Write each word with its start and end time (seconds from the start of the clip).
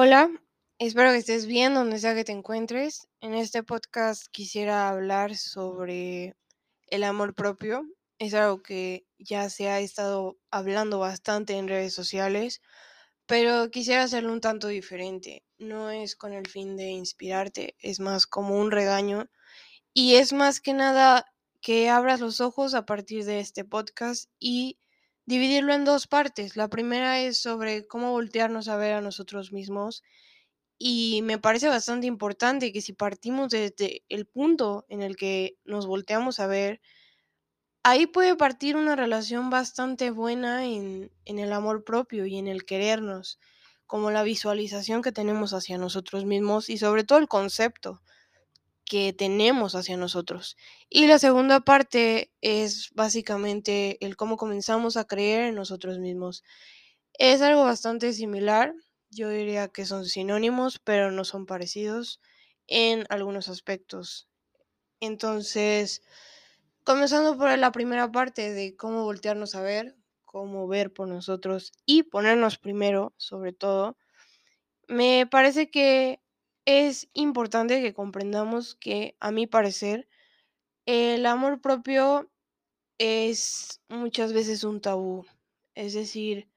Hola, 0.00 0.30
espero 0.78 1.10
que 1.10 1.16
estés 1.16 1.46
bien 1.46 1.74
donde 1.74 1.98
sea 1.98 2.14
que 2.14 2.22
te 2.22 2.30
encuentres. 2.30 3.08
En 3.20 3.34
este 3.34 3.64
podcast 3.64 4.28
quisiera 4.30 4.88
hablar 4.88 5.34
sobre 5.34 6.36
el 6.86 7.02
amor 7.02 7.34
propio. 7.34 7.82
Es 8.20 8.32
algo 8.32 8.62
que 8.62 9.08
ya 9.18 9.50
se 9.50 9.68
ha 9.68 9.80
estado 9.80 10.38
hablando 10.52 11.00
bastante 11.00 11.54
en 11.54 11.66
redes 11.66 11.94
sociales, 11.94 12.62
pero 13.26 13.72
quisiera 13.72 14.04
hacerlo 14.04 14.32
un 14.32 14.40
tanto 14.40 14.68
diferente. 14.68 15.42
No 15.58 15.90
es 15.90 16.14
con 16.14 16.32
el 16.32 16.46
fin 16.46 16.76
de 16.76 16.90
inspirarte, 16.90 17.74
es 17.80 17.98
más 17.98 18.28
como 18.28 18.56
un 18.56 18.70
regaño 18.70 19.28
y 19.92 20.14
es 20.14 20.32
más 20.32 20.60
que 20.60 20.74
nada 20.74 21.26
que 21.60 21.88
abras 21.88 22.20
los 22.20 22.40
ojos 22.40 22.74
a 22.74 22.86
partir 22.86 23.24
de 23.24 23.40
este 23.40 23.64
podcast 23.64 24.30
y 24.38 24.78
dividirlo 25.28 25.74
en 25.74 25.84
dos 25.84 26.06
partes. 26.06 26.56
La 26.56 26.68
primera 26.68 27.20
es 27.20 27.36
sobre 27.36 27.86
cómo 27.86 28.12
voltearnos 28.12 28.68
a 28.68 28.78
ver 28.78 28.94
a 28.94 29.02
nosotros 29.02 29.52
mismos 29.52 30.02
y 30.78 31.20
me 31.22 31.36
parece 31.38 31.68
bastante 31.68 32.06
importante 32.06 32.72
que 32.72 32.80
si 32.80 32.94
partimos 32.94 33.50
desde 33.50 34.04
el 34.08 34.24
punto 34.24 34.86
en 34.88 35.02
el 35.02 35.16
que 35.16 35.58
nos 35.66 35.86
volteamos 35.86 36.40
a 36.40 36.46
ver, 36.46 36.80
ahí 37.82 38.06
puede 38.06 38.36
partir 38.36 38.74
una 38.74 38.96
relación 38.96 39.50
bastante 39.50 40.10
buena 40.10 40.64
en, 40.64 41.12
en 41.26 41.38
el 41.38 41.52
amor 41.52 41.84
propio 41.84 42.24
y 42.24 42.38
en 42.38 42.48
el 42.48 42.64
querernos, 42.64 43.38
como 43.86 44.10
la 44.10 44.22
visualización 44.22 45.02
que 45.02 45.12
tenemos 45.12 45.52
hacia 45.52 45.76
nosotros 45.76 46.24
mismos 46.24 46.70
y 46.70 46.78
sobre 46.78 47.04
todo 47.04 47.18
el 47.18 47.28
concepto 47.28 48.00
que 48.88 49.12
tenemos 49.12 49.74
hacia 49.74 49.96
nosotros. 49.96 50.56
Y 50.88 51.06
la 51.06 51.18
segunda 51.18 51.60
parte 51.60 52.32
es 52.40 52.90
básicamente 52.94 54.04
el 54.04 54.16
cómo 54.16 54.36
comenzamos 54.36 54.96
a 54.96 55.04
creer 55.04 55.44
en 55.44 55.54
nosotros 55.54 55.98
mismos. 55.98 56.42
Es 57.14 57.42
algo 57.42 57.64
bastante 57.64 58.12
similar, 58.12 58.74
yo 59.10 59.28
diría 59.28 59.68
que 59.68 59.84
son 59.84 60.06
sinónimos, 60.06 60.78
pero 60.78 61.10
no 61.10 61.24
son 61.24 61.46
parecidos 61.46 62.20
en 62.66 63.04
algunos 63.10 63.48
aspectos. 63.48 64.28
Entonces, 65.00 66.02
comenzando 66.84 67.36
por 67.36 67.56
la 67.58 67.72
primera 67.72 68.10
parte 68.10 68.52
de 68.52 68.76
cómo 68.76 69.04
voltearnos 69.04 69.54
a 69.54 69.62
ver, 69.62 69.96
cómo 70.24 70.66
ver 70.66 70.92
por 70.92 71.08
nosotros 71.08 71.72
y 71.86 72.04
ponernos 72.04 72.58
primero, 72.58 73.14
sobre 73.16 73.52
todo, 73.52 73.96
me 74.88 75.26
parece 75.30 75.70
que 75.70 76.20
es 76.68 77.08
importante 77.14 77.80
que 77.80 77.94
comprendamos 77.94 78.74
que, 78.74 79.16
a 79.20 79.30
mi 79.30 79.46
parecer, 79.46 80.06
el 80.84 81.24
amor 81.24 81.62
propio 81.62 82.30
es 82.98 83.80
muchas 83.88 84.34
veces 84.34 84.64
un 84.64 84.82
tabú. 84.82 85.24
Es 85.74 85.94
decir, 85.94 86.50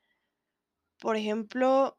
por 1.00 1.16
ejemplo, 1.16 1.98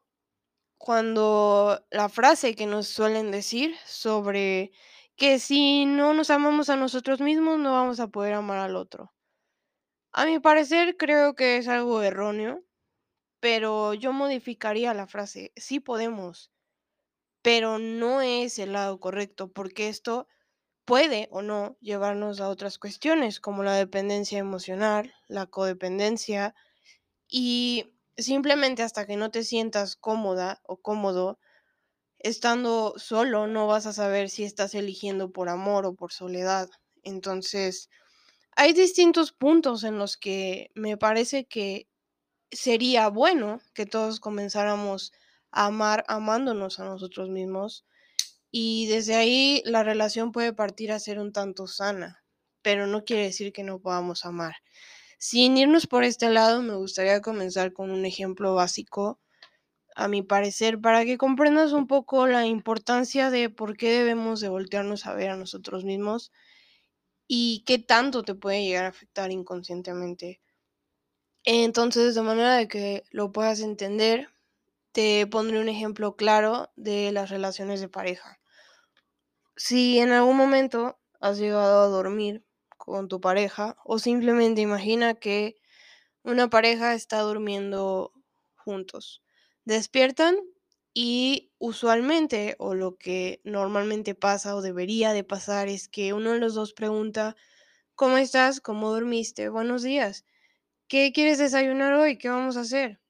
cuando 0.77 1.83
la 1.89 2.07
frase 2.07 2.53
que 2.53 2.67
nos 2.67 2.87
suelen 2.87 3.31
decir 3.31 3.75
sobre 3.83 4.71
que 5.15 5.39
si 5.39 5.87
no 5.87 6.13
nos 6.13 6.29
amamos 6.29 6.69
a 6.69 6.75
nosotros 6.75 7.19
mismos, 7.19 7.57
no 7.57 7.73
vamos 7.73 7.99
a 7.99 8.09
poder 8.09 8.35
amar 8.35 8.59
al 8.59 8.75
otro. 8.75 9.11
A 10.11 10.27
mi 10.27 10.37
parecer, 10.37 10.97
creo 10.97 11.33
que 11.33 11.57
es 11.57 11.67
algo 11.67 12.03
erróneo, 12.03 12.63
pero 13.39 13.95
yo 13.95 14.13
modificaría 14.13 14.93
la 14.93 15.07
frase, 15.07 15.51
sí 15.55 15.79
podemos, 15.79 16.52
pero 17.43 17.79
no 17.79 18.21
es 18.23 18.59
el 18.59 18.73
lado 18.73 18.99
correcto, 19.01 19.53
porque 19.53 19.89
esto 19.89 20.27
puede 20.85 21.29
o 21.31 21.41
no 21.43 21.77
llevarnos 21.81 22.41
a 22.41 22.49
otras 22.49 22.79
cuestiones 22.79 23.39
como 23.41 23.63
la 23.63 23.75
dependencia 23.75 24.39
emocional, 24.39 25.13
la 25.27 25.47
codependencia 25.47 26.55
y 27.29 27.95
simplemente 28.17 28.83
hasta 28.83 29.05
que 29.07 29.17
no 29.17 29.31
te 29.31 29.43
sientas 29.43 29.95
cómoda 29.97 30.61
o 30.65 30.77
cómodo 30.81 31.39
estando 32.19 32.93
solo 32.97 33.47
no 33.47 33.67
vas 33.67 33.85
a 33.85 33.93
saber 33.93 34.29
si 34.29 34.43
estás 34.43 34.75
eligiendo 34.75 35.31
por 35.31 35.49
amor 35.49 35.85
o 35.85 35.95
por 35.95 36.11
soledad. 36.11 36.69
Entonces, 37.03 37.89
hay 38.55 38.73
distintos 38.73 39.31
puntos 39.33 39.83
en 39.83 39.99
los 39.99 40.17
que 40.17 40.71
me 40.75 40.97
parece 40.97 41.45
que 41.47 41.89
sería 42.51 43.09
bueno 43.09 43.61
que 43.73 43.85
todos 43.85 44.19
comenzáramos 44.19 45.13
amar 45.53 46.03
amándonos 46.07 46.79
a 46.79 46.85
nosotros 46.85 47.29
mismos 47.29 47.85
y 48.51 48.87
desde 48.87 49.15
ahí 49.15 49.61
la 49.65 49.83
relación 49.83 50.31
puede 50.31 50.53
partir 50.53 50.91
a 50.91 50.99
ser 50.99 51.19
un 51.19 51.31
tanto 51.31 51.67
sana, 51.67 52.23
pero 52.61 52.87
no 52.87 53.05
quiere 53.05 53.23
decir 53.23 53.53
que 53.53 53.63
no 53.63 53.79
podamos 53.79 54.25
amar. 54.25 54.55
Sin 55.17 55.57
irnos 55.57 55.87
por 55.87 56.03
este 56.03 56.29
lado, 56.29 56.61
me 56.61 56.75
gustaría 56.75 57.21
comenzar 57.21 57.73
con 57.73 57.91
un 57.91 58.05
ejemplo 58.05 58.55
básico, 58.55 59.19
a 59.95 60.07
mi 60.07 60.21
parecer, 60.23 60.81
para 60.81 61.05
que 61.05 61.17
comprendas 61.17 61.71
un 61.71 61.87
poco 61.87 62.27
la 62.27 62.45
importancia 62.45 63.29
de 63.29 63.49
por 63.49 63.77
qué 63.77 63.91
debemos 63.91 64.39
de 64.39 64.49
voltearnos 64.49 65.05
a 65.05 65.13
ver 65.13 65.29
a 65.29 65.37
nosotros 65.37 65.85
mismos 65.85 66.31
y 67.27 67.63
qué 67.65 67.79
tanto 67.79 68.23
te 68.23 68.35
puede 68.35 68.63
llegar 68.63 68.85
a 68.85 68.89
afectar 68.89 69.31
inconscientemente. 69.31 70.41
Entonces, 71.45 72.15
de 72.15 72.21
manera 72.21 72.55
de 72.55 72.67
que 72.67 73.03
lo 73.11 73.31
puedas 73.31 73.59
entender, 73.59 74.29
te 74.93 75.27
pondré 75.27 75.59
un 75.59 75.69
ejemplo 75.69 76.15
claro 76.15 76.71
de 76.75 77.11
las 77.11 77.29
relaciones 77.29 77.81
de 77.81 77.89
pareja. 77.89 78.39
Si 79.55 79.99
en 79.99 80.11
algún 80.11 80.37
momento 80.37 80.99
has 81.19 81.39
llegado 81.39 81.83
a 81.83 81.87
dormir 81.87 82.45
con 82.77 83.07
tu 83.07 83.19
pareja 83.19 83.75
o 83.83 83.99
simplemente 83.99 84.61
imagina 84.61 85.15
que 85.15 85.55
una 86.23 86.49
pareja 86.49 86.93
está 86.93 87.19
durmiendo 87.21 88.13
juntos. 88.55 89.23
Despiertan 89.65 90.37
y 90.93 91.51
usualmente 91.57 92.55
o 92.59 92.75
lo 92.75 92.97
que 92.97 93.41
normalmente 93.43 94.15
pasa 94.15 94.55
o 94.55 94.61
debería 94.61 95.11
de 95.13 95.23
pasar 95.23 95.67
es 95.69 95.89
que 95.89 96.13
uno 96.13 96.31
de 96.31 96.39
los 96.39 96.53
dos 96.53 96.73
pregunta, 96.73 97.35
¿cómo 97.95 98.17
estás? 98.17 98.61
¿Cómo 98.61 98.91
dormiste? 98.91 99.49
Buenos 99.49 99.83
días. 99.83 100.25
¿Qué 100.87 101.11
quieres 101.13 101.39
desayunar 101.39 101.93
hoy? 101.93 102.17
¿Qué 102.17 102.29
vamos 102.29 102.57
a 102.57 102.61
hacer? 102.61 103.02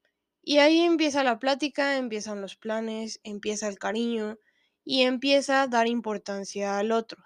Y 0.45 0.57
ahí 0.57 0.81
empieza 0.81 1.23
la 1.23 1.39
plática, 1.39 1.97
empiezan 1.97 2.41
los 2.41 2.57
planes, 2.57 3.21
empieza 3.23 3.69
el 3.69 3.79
cariño 3.79 4.37
y 4.83 5.03
empieza 5.03 5.61
a 5.61 5.67
dar 5.67 5.87
importancia 5.87 6.77
al 6.77 6.91
otro. 6.91 7.23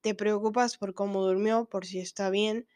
Te 0.00 0.14
preocupas 0.14 0.78
por 0.78 0.94
cómo 0.94 1.22
durmió, 1.22 1.66
por 1.66 1.84
si 1.84 2.00
está 2.00 2.30
bien 2.30 2.66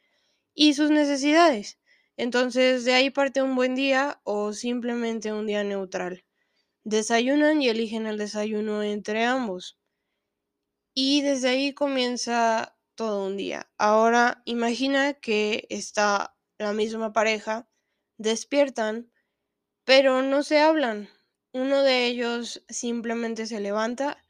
y 0.54 0.75
sus 0.75 0.91
necesidades. 0.91 1.78
Entonces 2.19 2.84
de 2.84 2.93
ahí 2.93 3.10
parte 3.10 3.43
un 3.43 3.54
buen 3.54 3.75
día 3.75 4.21
o 4.25 4.53
simplemente 4.53 5.32
un 5.32 5.47
día 5.47 5.65
neutral. 5.65 6.26
Desayunan 6.84 7.62
y 7.62 7.69
eligen 7.70 8.06
el 8.06 8.19
desayuno 8.19 8.82
entre 8.82 9.25
ambos. 9.25 9.78
Y 10.94 11.22
desde 11.22 11.49
ahí 11.49 11.72
comienza 11.72 12.76
todo 12.94 13.25
un 13.26 13.37
día. 13.38 13.70
Ahora 13.78 14.43
imagina 14.44 15.15
que 15.15 15.66
está 15.70 16.37
la 16.59 16.72
misma 16.72 17.12
pareja, 17.12 17.69
despiertan, 18.19 19.10
pero 19.88 20.21
no 20.21 20.43
se 20.43 20.59
hablan. 20.59 21.09
Uno 21.54 21.82
de 21.82 22.04
ellos 22.09 22.62
simplemente 22.69 23.47
se 23.47 23.59
levanta, 23.59 24.22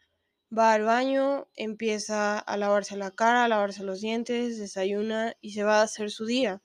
va 0.57 0.73
al 0.73 0.85
baño, 0.85 1.49
empieza 1.57 2.39
a 2.39 2.57
lavarse 2.57 2.97
la 2.97 3.11
cara, 3.11 3.43
a 3.43 3.49
lavarse 3.49 3.83
los 3.83 4.01
dientes, 4.01 4.57
desayuna 4.61 5.35
y 5.41 5.51
se 5.55 5.65
va 5.65 5.81
a 5.81 5.83
hacer 5.83 6.13
su 6.13 6.27
día. 6.27 6.63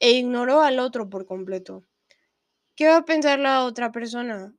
E 0.00 0.12
ignoró 0.12 0.62
al 0.62 0.78
otro 0.78 1.10
por 1.10 1.26
completo. 1.26 1.84
¿Qué 2.74 2.88
va 2.88 2.96
a 2.96 3.04
pensar 3.04 3.38
la 3.38 3.64
otra 3.64 3.92
persona? 3.92 4.54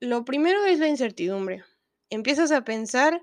Lo 0.00 0.24
primero 0.24 0.64
es 0.64 0.80
la 0.80 0.88
incertidumbre. 0.88 1.62
Empiezas 2.10 2.50
a 2.50 2.64
pensar 2.64 3.22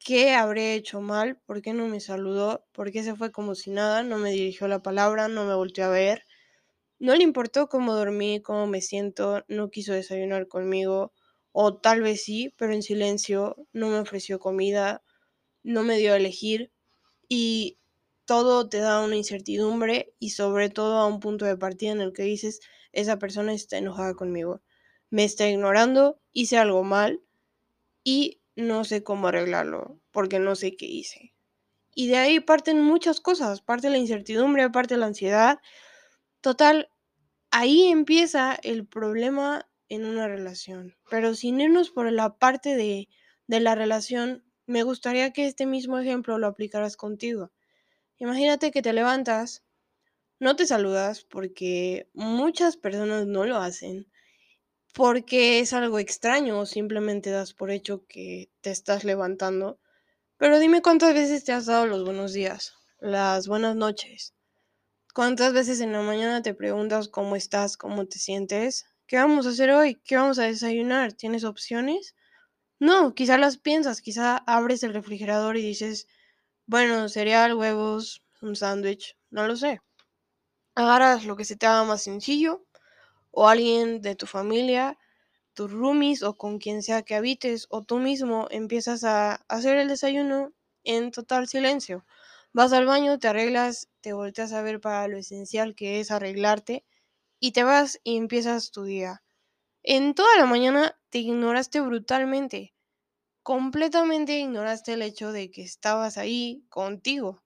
qué 0.00 0.34
habré 0.34 0.74
hecho 0.74 1.00
mal, 1.00 1.40
por 1.46 1.62
qué 1.62 1.74
no 1.74 1.86
me 1.86 2.00
saludó, 2.00 2.66
por 2.72 2.90
qué 2.90 3.04
se 3.04 3.14
fue 3.14 3.30
como 3.30 3.54
si 3.54 3.70
nada, 3.70 4.02
no 4.02 4.18
me 4.18 4.32
dirigió 4.32 4.66
la 4.66 4.82
palabra, 4.82 5.28
no 5.28 5.44
me 5.44 5.54
volteó 5.54 5.84
a 5.84 5.90
ver. 5.90 6.26
No 6.98 7.14
le 7.14 7.22
importó 7.22 7.68
cómo 7.68 7.94
dormí, 7.94 8.40
cómo 8.40 8.66
me 8.66 8.80
siento, 8.80 9.44
no 9.48 9.70
quiso 9.70 9.92
desayunar 9.92 10.48
conmigo, 10.48 11.12
o 11.52 11.76
tal 11.76 12.02
vez 12.02 12.22
sí, 12.24 12.54
pero 12.56 12.72
en 12.72 12.82
silencio, 12.82 13.56
no 13.72 13.88
me 13.88 13.98
ofreció 13.98 14.38
comida, 14.38 15.02
no 15.62 15.82
me 15.82 15.98
dio 15.98 16.12
a 16.12 16.16
elegir 16.16 16.72
y 17.28 17.78
todo 18.26 18.68
te 18.68 18.78
da 18.78 19.02
una 19.04 19.16
incertidumbre 19.16 20.14
y 20.18 20.30
sobre 20.30 20.70
todo 20.70 20.98
a 20.98 21.06
un 21.06 21.20
punto 21.20 21.44
de 21.44 21.56
partida 21.56 21.92
en 21.92 22.00
el 22.00 22.12
que 22.12 22.22
dices, 22.22 22.60
esa 22.92 23.18
persona 23.18 23.52
está 23.54 23.78
enojada 23.78 24.14
conmigo, 24.14 24.62
me 25.10 25.24
está 25.24 25.48
ignorando, 25.48 26.20
hice 26.32 26.58
algo 26.58 26.82
mal 26.82 27.22
y 28.04 28.40
no 28.56 28.84
sé 28.84 29.02
cómo 29.02 29.28
arreglarlo 29.28 30.00
porque 30.12 30.38
no 30.38 30.54
sé 30.56 30.76
qué 30.76 30.86
hice. 30.86 31.34
Y 31.94 32.08
de 32.08 32.18
ahí 32.18 32.40
parten 32.40 32.82
muchas 32.82 33.20
cosas, 33.20 33.62
parte 33.62 33.90
la 33.90 33.98
incertidumbre, 33.98 34.68
parte 34.70 34.96
la 34.96 35.06
ansiedad. 35.06 35.60
Total, 36.46 36.88
ahí 37.50 37.88
empieza 37.88 38.54
el 38.62 38.86
problema 38.86 39.68
en 39.88 40.04
una 40.04 40.28
relación. 40.28 40.96
Pero 41.10 41.34
sin 41.34 41.60
irnos 41.60 41.90
por 41.90 42.10
la 42.12 42.38
parte 42.38 42.76
de, 42.76 43.08
de 43.48 43.60
la 43.60 43.74
relación, 43.74 44.44
me 44.66 44.82
gustaría 44.84 45.32
que 45.32 45.46
este 45.46 45.66
mismo 45.66 45.98
ejemplo 45.98 46.38
lo 46.38 46.46
aplicaras 46.46 46.96
contigo. 46.96 47.52
Imagínate 48.18 48.70
que 48.72 48.82
te 48.82 48.92
levantas, 48.94 49.64
no 50.40 50.56
te 50.56 50.66
saludas 50.66 51.24
porque 51.24 52.10
muchas 52.14 52.76
personas 52.76 53.26
no 53.26 53.46
lo 53.46 53.58
hacen. 53.58 54.08
porque 54.94 55.60
es 55.60 55.72
algo 55.74 55.98
extraño 56.00 56.60
o 56.60 56.66
simplemente 56.66 57.30
das 57.30 57.54
por 57.54 57.70
hecho 57.72 58.06
que 58.08 58.50
te 58.62 58.70
estás 58.72 59.04
levantando. 59.04 59.80
Pero 60.38 60.60
dime 60.60 60.82
cuántas 60.82 61.14
veces 61.14 61.44
te 61.44 61.52
has 61.52 61.66
dado 61.66 61.86
los 61.88 62.04
buenos 62.04 62.34
días, 62.34 62.74
las 63.00 63.48
buenas 63.48 63.76
noches. 63.76 64.35
¿Cuántas 65.16 65.54
veces 65.54 65.80
en 65.80 65.92
la 65.92 66.02
mañana 66.02 66.42
te 66.42 66.52
preguntas 66.52 67.08
cómo 67.08 67.36
estás, 67.36 67.78
cómo 67.78 68.04
te 68.04 68.18
sientes? 68.18 68.84
¿Qué 69.06 69.16
vamos 69.16 69.46
a 69.46 69.48
hacer 69.48 69.70
hoy? 69.70 69.94
¿Qué 70.04 70.14
vamos 70.14 70.38
a 70.38 70.42
desayunar? 70.42 71.14
¿Tienes 71.14 71.44
opciones? 71.44 72.14
No, 72.78 73.14
quizá 73.14 73.38
las 73.38 73.56
piensas, 73.56 74.02
quizá 74.02 74.36
abres 74.36 74.82
el 74.82 74.92
refrigerador 74.92 75.56
y 75.56 75.62
dices, 75.62 76.06
bueno, 76.66 77.08
cereal, 77.08 77.54
huevos, 77.54 78.22
un 78.42 78.56
sándwich, 78.56 79.16
no 79.30 79.46
lo 79.46 79.56
sé. 79.56 79.80
Agarras 80.74 81.24
lo 81.24 81.34
que 81.34 81.46
se 81.46 81.56
te 81.56 81.64
haga 81.64 81.84
más 81.84 82.02
sencillo 82.02 82.66
o 83.30 83.48
alguien 83.48 84.02
de 84.02 84.16
tu 84.16 84.26
familia, 84.26 84.98
tus 85.54 85.72
roomies 85.72 86.22
o 86.24 86.36
con 86.36 86.58
quien 86.58 86.82
sea 86.82 87.00
que 87.00 87.14
habites 87.14 87.68
o 87.70 87.82
tú 87.82 87.96
mismo 88.00 88.48
empiezas 88.50 89.02
a 89.02 89.36
hacer 89.48 89.78
el 89.78 89.88
desayuno 89.88 90.52
en 90.84 91.10
total 91.10 91.48
silencio. 91.48 92.04
Vas 92.56 92.72
al 92.72 92.86
baño, 92.86 93.20
te 93.20 93.28
arreglas, 93.28 93.88
te 94.00 94.12
volteas 94.12 94.52
a 94.52 94.60
ver 94.60 94.80
para 94.80 95.06
lo 95.06 95.16
esencial 95.16 95.76
que 95.76 96.00
es 96.00 96.10
arreglarte 96.10 96.84
y 97.40 97.52
te 97.52 97.64
vas 97.64 98.00
y 98.04 98.16
empiezas 98.16 98.70
tu 98.72 98.84
día. 98.84 99.22
En 99.84 100.14
toda 100.14 100.36
la 100.38 100.46
mañana 100.46 100.98
te 101.10 101.18
ignoraste 101.20 101.80
brutalmente. 101.80 102.74
Completamente 103.42 104.38
ignoraste 104.38 104.94
el 104.94 105.02
hecho 105.02 105.32
de 105.32 105.50
que 105.50 105.62
estabas 105.62 106.18
ahí 106.18 106.64
contigo. 106.70 107.42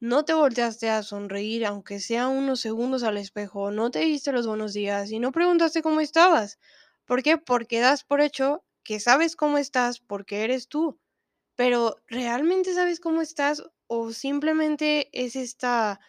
No 0.00 0.24
te 0.24 0.34
volteaste 0.34 0.90
a 0.90 1.02
sonreír, 1.04 1.66
aunque 1.66 2.00
sea 2.00 2.28
unos 2.28 2.60
segundos 2.60 3.04
al 3.04 3.18
espejo, 3.18 3.70
no 3.72 3.90
te 3.90 4.00
diste 4.00 4.32
los 4.32 4.46
buenos 4.46 4.74
días 4.74 5.10
y 5.12 5.20
no 5.20 5.32
preguntaste 5.32 5.82
cómo 5.82 6.00
estabas. 6.00 6.58
¿Por 7.06 7.22
qué? 7.22 7.38
Porque 7.38 7.80
das 7.80 8.04
por 8.04 8.20
hecho 8.22 8.64
que 8.84 9.00
sabes 9.00 9.36
cómo 9.36 9.58
estás 9.58 10.00
porque 10.00 10.44
eres 10.44 10.68
tú. 10.68 10.98
Pero 11.56 11.96
¿realmente 12.08 12.74
sabes 12.74 13.00
cómo 13.00 13.22
estás 13.22 13.62
o 13.86 14.12
simplemente 14.12 15.08
es 15.12 15.36
esta 15.36 16.00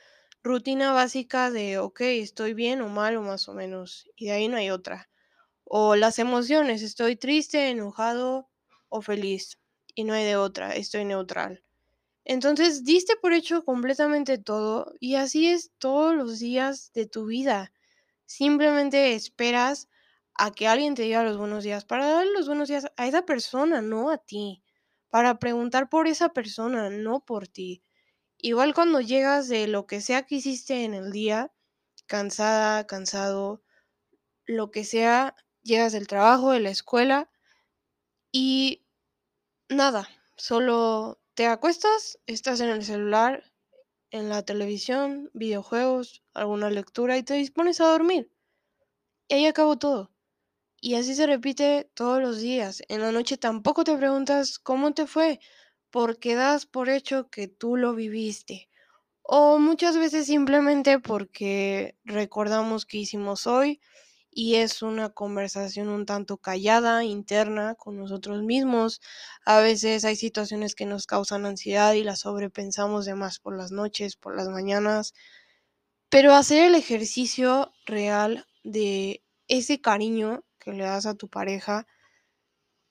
rutina 0.44 0.92
básica 0.94 1.52
de, 1.52 1.78
ok, 1.80 2.02
estoy 2.02 2.54
bien 2.54 2.82
o 2.82 2.90
mal 2.90 3.16
o 3.18 3.22
más 3.22 3.48
o 3.50 3.54
menos, 3.54 4.10
y 4.16 4.26
de 4.28 4.32
ahí 4.34 4.48
no 4.50 4.58
hay 4.58 4.70
otra? 4.72 5.10
O 5.66 5.96
las 5.96 6.20
emociones, 6.20 6.82
estoy 6.84 7.16
triste, 7.18 7.70
enojado 7.70 8.50
o 8.90 9.02
feliz, 9.02 9.60
y 9.96 10.04
no 10.06 10.14
hay 10.14 10.26
de 10.26 10.38
otra, 10.38 10.76
estoy 10.76 11.06
neutral. 11.06 11.64
Entonces 12.26 12.84
diste 12.84 13.16
por 13.18 13.34
hecho 13.34 13.66
completamente 13.66 14.38
todo 14.38 14.94
y 15.00 15.16
así 15.16 15.48
es 15.50 15.72
todos 15.80 16.16
los 16.16 16.40
días 16.40 16.92
de 16.94 17.08
tu 17.08 17.26
vida. 17.28 17.74
Simplemente 18.26 19.16
esperas 19.16 19.90
a 20.36 20.52
que 20.52 20.68
alguien 20.68 20.96
te 20.96 21.04
diga 21.04 21.24
los 21.24 21.38
buenos 21.38 21.64
días 21.66 21.86
para 21.86 22.08
dar 22.10 22.28
los 22.28 22.48
buenos 22.48 22.70
días 22.70 22.88
a 22.98 23.08
esa 23.08 23.26
persona, 23.26 23.82
no 23.82 24.12
a 24.12 24.18
ti. 24.20 24.64
Para 25.10 25.40
preguntar 25.40 25.90
por 25.90 26.08
esa 26.08 26.30
persona, 26.30 26.90
no 26.90 27.22
por 27.22 27.48
ti. 27.48 27.84
Igual 28.38 28.74
cuando 28.74 29.02
llegas 29.02 29.50
de 29.50 29.68
lo 29.68 29.88
que 29.88 30.02
sea 30.02 30.24
que 30.24 30.36
hiciste 30.36 30.84
en 30.86 30.94
el 30.94 31.12
día, 31.12 31.54
cansada, 32.08 32.88
cansado, 32.88 33.64
lo 34.48 34.72
que 34.72 34.84
sea, 34.86 35.36
llegas 35.64 35.94
del 35.94 36.08
trabajo, 36.08 36.52
de 36.52 36.62
la 36.62 36.72
escuela 36.72 37.30
y 38.32 38.86
nada, 39.70 40.10
solo 40.38 41.20
te 41.36 41.48
acuestas, 41.48 42.20
estás 42.28 42.62
en 42.62 42.70
el 42.70 42.84
celular, 42.86 43.44
en 44.12 44.30
la 44.30 44.44
televisión, 44.44 45.32
videojuegos, 45.34 46.24
alguna 46.34 46.70
lectura 46.70 47.18
y 47.18 47.24
te 47.24 47.36
dispones 47.36 47.82
a 47.82 47.88
dormir. 47.90 48.32
Y 49.30 49.36
ahí 49.36 49.46
acabó 49.48 49.78
todo. 49.78 50.12
Y 50.80 50.96
así 50.96 51.16
se 51.16 51.26
repite 51.28 51.90
todos 51.94 52.22
los 52.22 52.40
días. 52.40 52.84
En 52.88 53.02
la 53.02 53.12
noche 53.12 53.38
tampoco 53.38 53.84
te 53.84 53.98
preguntas 53.98 54.60
cómo 54.60 54.94
te 54.94 55.08
fue, 55.08 55.40
porque 55.92 56.36
das 56.36 56.66
por 56.66 56.90
hecho 56.90 57.30
que 57.30 57.48
tú 57.48 57.78
lo 57.78 57.96
viviste. 57.96 58.70
O 59.24 59.60
muchas 59.60 59.98
veces 59.98 60.28
simplemente 60.28 61.00
porque 61.00 61.98
recordamos 62.06 62.86
qué 62.86 63.00
hicimos 63.00 63.48
hoy 63.48 63.82
y 64.32 64.56
es 64.56 64.82
una 64.84 65.10
conversación 65.10 65.90
un 65.90 66.06
tanto 66.06 66.38
callada, 66.38 67.04
interna, 67.04 67.76
con 67.76 67.98
nosotros 67.98 68.44
mismos. 68.44 69.02
A 69.46 69.60
veces 69.60 70.06
hay 70.06 70.16
situaciones 70.16 70.76
que 70.76 70.86
nos 70.86 71.08
causan 71.08 71.46
ansiedad 71.46 71.94
y 71.94 72.04
las 72.04 72.22
sobrepensamos 72.22 73.06
de 73.06 73.16
más 73.16 73.40
por 73.40 73.58
las 73.58 73.72
noches, 73.72 74.16
por 74.16 74.36
las 74.36 74.48
mañanas. 74.50 75.14
Pero 76.10 76.34
hacer 76.34 76.66
el 76.66 76.76
ejercicio 76.76 77.74
real 77.86 78.46
de 78.64 79.24
ese 79.48 79.82
cariño 79.82 80.44
que 80.68 80.78
le 80.78 80.84
das 80.84 81.06
a 81.06 81.16
tu 81.16 81.30
pareja, 81.30 81.88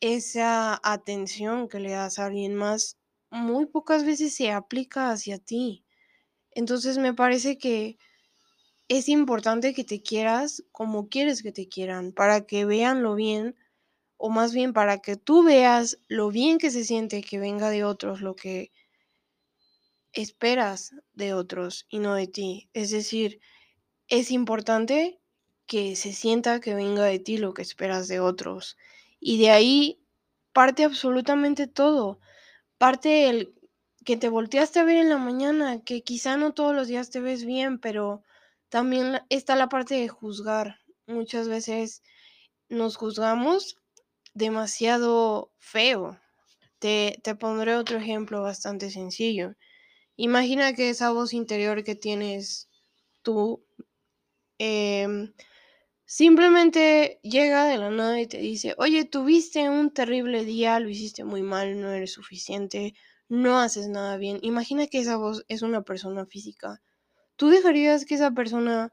esa 0.01 0.81
atención 0.83 1.69
que 1.69 1.81
le 1.81 1.91
das 1.93 2.19
a 2.19 2.27
alguien 2.27 2.55
más, 2.55 2.99
muy 3.31 3.67
pocas 3.67 4.05
veces 4.05 4.35
se 4.35 4.51
aplica 4.51 5.11
hacia 5.11 5.39
ti. 5.39 5.85
Entonces 6.53 6.99
me 6.99 7.13
parece 7.15 7.59
que 7.59 7.99
es 8.89 9.09
importante 9.09 9.75
que 9.75 9.85
te 9.85 10.03
quieras 10.03 10.65
como 10.73 11.09
quieres 11.09 11.43
que 11.43 11.53
te 11.53 11.69
quieran, 11.69 12.13
para 12.13 12.47
que 12.47 12.65
vean 12.65 13.03
lo 13.03 13.15
bien, 13.15 13.57
o 14.17 14.31
más 14.31 14.55
bien 14.55 14.73
para 14.73 14.99
que 14.99 15.17
tú 15.17 15.45
veas 15.45 15.99
lo 16.09 16.31
bien 16.31 16.59
que 16.59 16.71
se 16.71 16.85
siente 16.85 17.23
que 17.23 17.39
venga 17.39 17.69
de 17.71 17.85
otros 17.85 18.23
lo 18.23 18.37
que 18.37 18.73
esperas 20.13 20.95
de 21.13 21.35
otros 21.35 21.87
y 21.91 21.99
no 21.99 22.15
de 22.15 22.27
ti. 22.27 22.71
Es 22.73 22.91
decir, 22.91 23.41
es 24.09 24.31
importante 24.31 25.21
que 25.67 25.97
se 25.97 26.13
sienta 26.13 26.61
que 26.61 26.75
venga 26.75 27.05
de 27.05 27.19
ti 27.19 27.39
lo 27.39 27.55
que 27.55 27.63
esperas 27.63 28.09
de 28.09 28.21
otros. 28.21 28.77
Y 29.21 29.39
de 29.39 29.51
ahí 29.51 30.01
parte 30.53 30.85
absolutamente 30.85 31.67
todo. 31.67 32.21
Parte 32.79 33.29
el 33.29 33.55
que 34.05 34.17
te 34.17 34.29
volteaste 34.29 34.79
a 34.79 34.85
ver 34.85 34.97
en 34.97 35.09
la 35.11 35.19
mañana, 35.19 35.83
que 35.83 36.03
quizá 36.03 36.37
no 36.37 36.55
todos 36.55 36.75
los 36.75 36.89
días 36.89 37.11
te 37.11 37.21
ves 37.21 37.45
bien, 37.45 37.81
pero 37.81 38.23
también 38.69 39.21
está 39.31 39.57
la 39.57 39.69
parte 39.69 39.97
de 39.97 40.09
juzgar. 40.09 40.79
Muchas 41.07 41.49
veces 41.49 42.03
nos 42.69 42.97
juzgamos 42.97 43.79
demasiado 44.35 45.53
feo. 45.59 46.21
Te, 46.79 47.19
te 47.23 47.35
pondré 47.35 47.77
otro 47.77 47.99
ejemplo 47.99 48.43
bastante 48.43 48.91
sencillo. 48.91 49.55
Imagina 50.17 50.73
que 50.75 50.91
esa 50.91 51.11
voz 51.11 51.33
interior 51.33 51.85
que 51.85 51.95
tienes 51.95 52.69
tú 53.23 53.65
em, 54.59 55.33
simplemente 56.07 57.21
llega 57.23 57.67
de 57.67 57.79
la 57.79 57.91
nada 57.91 58.21
y 58.21 58.27
te 58.27 58.39
dice, 58.39 58.75
oye, 58.79 59.05
tuviste 59.05 59.69
un 59.71 59.93
terrible 59.93 60.45
día, 60.45 60.81
lo 60.81 60.89
hiciste 60.89 61.25
muy 61.25 61.43
mal, 61.43 61.81
no 61.81 61.91
eres 61.93 62.13
suficiente, 62.13 62.95
no 63.29 63.59
haces 63.61 63.89
nada 63.89 64.17
bien. 64.17 64.39
Imagina 64.43 64.87
que 64.87 65.01
esa 65.01 65.17
voz 65.17 65.45
es 65.49 65.63
una 65.63 65.83
persona 65.83 66.27
física. 66.27 66.83
¿Tú 67.37 67.49
dejarías 67.51 68.05
que 68.07 68.17
esa 68.17 68.33
persona 68.33 68.93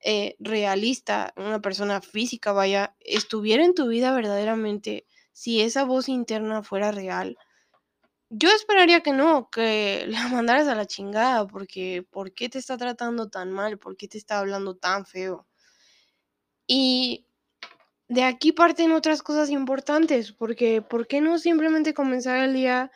eh, 0.00 0.36
realista, 0.40 1.32
una 1.36 1.60
persona 1.60 2.00
física, 2.00 2.52
vaya, 2.52 2.96
estuviera 3.00 3.64
en 3.64 3.74
tu 3.74 3.88
vida 3.88 4.14
verdaderamente 4.14 5.06
si 5.32 5.60
esa 5.62 5.84
voz 5.84 6.08
interna 6.08 6.62
fuera 6.62 6.92
real? 6.92 7.36
Yo 8.30 8.48
esperaría 8.50 9.02
que 9.02 9.12
no, 9.12 9.50
que 9.50 10.06
la 10.08 10.28
mandaras 10.28 10.68
a 10.68 10.74
la 10.74 10.86
chingada, 10.86 11.46
porque 11.46 12.04
¿por 12.10 12.32
qué 12.34 12.48
te 12.48 12.58
está 12.58 12.76
tratando 12.78 13.28
tan 13.30 13.52
mal? 13.52 13.78
¿Por 13.78 13.96
qué 13.96 14.08
te 14.08 14.18
está 14.18 14.40
hablando 14.40 14.76
tan 14.76 15.06
feo? 15.06 15.46
Y 16.72 17.26
de 18.06 18.22
aquí 18.22 18.52
parten 18.52 18.92
otras 18.92 19.24
cosas 19.24 19.50
importantes, 19.50 20.30
porque 20.30 20.82
¿por 20.82 21.08
qué 21.08 21.20
no 21.20 21.36
simplemente 21.36 21.94
comenzar 21.94 22.36
el 22.44 22.54
día 22.54 22.92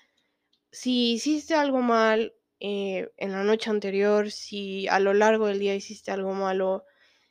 si 0.71 1.15
hiciste 1.15 1.57
algo 1.57 1.81
mal 1.83 2.35
eh, 2.61 3.11
en 3.17 3.33
la 3.33 3.43
noche 3.43 3.71
anterior, 3.71 4.31
si 4.31 4.87
a 4.87 5.01
lo 5.01 5.13
largo 5.13 5.49
del 5.49 5.59
día 5.59 5.75
hiciste 5.75 6.13
algo 6.13 6.35
malo 6.35 6.85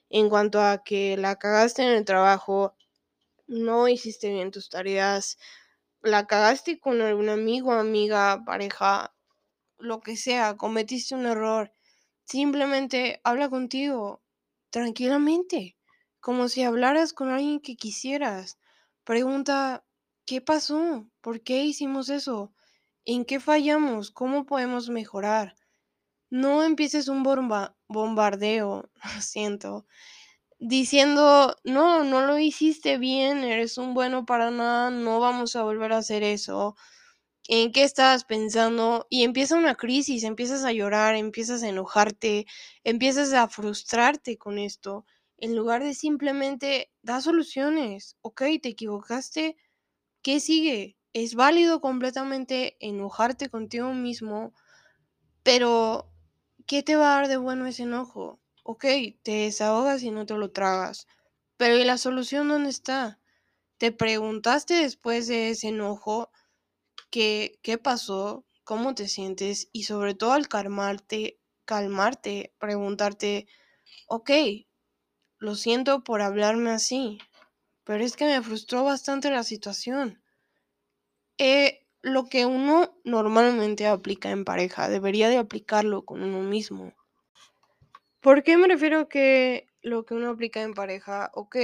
en 0.10 0.28
cuanto 0.28 0.62
a 0.62 0.84
que 0.84 1.16
la 1.16 1.38
cagaste 1.38 1.84
en 1.84 1.94
el 1.94 2.04
trabajo, 2.04 2.76
no 3.48 3.88
hiciste 3.88 4.30
bien 4.30 4.52
tus 4.52 4.68
tareas, 4.70 5.38
la 6.02 6.28
cagaste 6.28 6.78
con 6.78 7.00
algún 7.00 7.30
amigo, 7.30 7.72
amiga, 7.72 8.44
pareja, 8.46 9.16
lo 9.78 10.02
que 10.02 10.18
sea, 10.18 10.58
cometiste 10.58 11.16
un 11.16 11.26
error, 11.26 11.72
simplemente 12.26 13.22
habla 13.24 13.48
contigo 13.48 14.22
tranquilamente, 14.72 15.78
como 16.24 16.48
si 16.48 16.64
hablaras 16.64 17.12
con 17.12 17.32
alguien 17.32 17.60
que 17.60 17.76
quisieras. 17.76 18.58
Pregunta, 19.04 19.84
¿qué 20.26 20.40
pasó? 20.40 21.06
¿Por 21.20 21.42
qué 21.44 21.66
hicimos 21.66 22.08
eso? 22.08 22.54
¿En 23.04 23.26
qué 23.26 23.42
fallamos? 23.42 24.10
¿Cómo 24.10 24.46
podemos 24.46 24.90
mejorar? 24.90 25.58
No 26.30 26.64
empieces 26.64 27.10
un 27.10 27.24
bombardeo, 27.90 28.90
lo 29.16 29.22
siento, 29.22 29.86
diciendo, 30.60 31.58
no, 31.66 32.06
no 32.06 32.26
lo 32.26 32.40
hiciste 32.40 32.98
bien, 32.98 33.40
eres 33.44 33.78
un 33.78 33.94
bueno 33.94 34.26
para 34.26 34.52
nada, 34.52 34.92
no 34.92 35.20
vamos 35.20 35.58
a 35.58 35.64
volver 35.64 35.94
a 35.94 35.98
hacer 35.98 36.24
eso. 36.24 36.78
¿En 37.50 37.72
qué 37.74 37.84
estabas 37.84 38.26
pensando? 38.26 39.08
Y 39.10 39.24
empieza 39.24 39.58
una 39.58 39.76
crisis, 39.76 40.24
empiezas 40.24 40.64
a 40.66 40.72
llorar, 40.72 41.16
empiezas 41.16 41.64
a 41.64 41.70
enojarte, 41.70 42.46
empiezas 42.86 43.34
a 43.34 43.50
frustrarte 43.50 44.38
con 44.38 44.60
esto. 44.60 45.06
En 45.38 45.56
lugar 45.56 45.84
de 45.84 45.94
simplemente 45.94 46.92
da 47.02 47.22
soluciones. 47.22 48.18
Ok, 48.22 48.44
te 48.62 48.70
equivocaste, 48.70 49.58
¿qué 50.24 50.40
sigue? 50.40 50.98
Es 51.14 51.36
válido 51.36 51.82
completamente 51.82 52.78
enojarte 52.80 53.50
contigo 53.50 53.94
mismo, 53.94 54.54
pero 55.44 56.12
¿qué 56.68 56.84
te 56.84 56.96
va 56.96 57.14
a 57.14 57.18
dar 57.20 57.28
de 57.28 57.38
bueno 57.38 57.66
ese 57.68 57.84
enojo? 57.84 58.42
Ok, 58.64 58.86
te 59.24 59.32
desahogas 59.32 60.04
y 60.04 60.12
no 60.12 60.26
te 60.26 60.36
lo 60.36 60.52
tragas, 60.52 61.08
pero 61.58 61.78
¿y 61.78 61.84
la 61.86 61.98
solución 61.98 62.48
dónde 62.48 62.70
está? 62.70 63.20
¿Te 63.80 63.92
preguntaste 63.92 64.76
después 64.76 65.28
de 65.28 65.52
ese 65.52 65.70
enojo 65.70 66.32
qué, 67.12 67.60
qué 67.62 67.78
pasó? 67.78 68.46
¿Cómo 68.64 68.96
te 68.96 69.08
sientes? 69.08 69.70
Y 69.72 69.84
sobre 69.84 70.16
todo 70.16 70.34
al 70.34 70.48
calmarte, 70.48 71.40
calmarte, 71.66 72.54
preguntarte, 72.60 73.48
ok, 74.08 74.32
lo 75.44 75.56
siento 75.56 76.06
por 76.06 76.22
hablarme 76.22 76.70
así, 76.70 77.18
pero 77.84 78.02
es 78.02 78.16
que 78.16 78.24
me 78.24 78.42
frustró 78.42 78.86
bastante 78.86 79.30
la 79.30 79.44
situación. 79.44 80.24
Eh, 81.38 81.86
lo 82.02 82.30
que 82.30 82.46
uno 82.46 82.98
normalmente 83.04 83.86
aplica 83.86 84.32
en 84.32 84.46
pareja, 84.46 84.88
debería 84.88 85.28
de 85.28 85.38
aplicarlo 85.38 86.06
con 86.06 86.24
uno 86.24 86.40
mismo. 86.40 86.94
¿Por 88.22 88.44
qué 88.44 88.56
me 88.56 88.70
refiero 88.70 89.10
que 89.10 89.68
lo 89.82 90.06
que 90.06 90.14
uno 90.14 90.30
aplica 90.30 90.62
en 90.62 90.74
pareja, 90.74 91.30
ok, 91.34 91.58